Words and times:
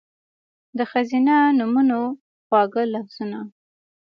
د 0.77 0.79
ښځېنه 0.91 1.35
نومونو، 1.57 2.01
خواږه 2.45 2.83
لفظونه 2.93 3.39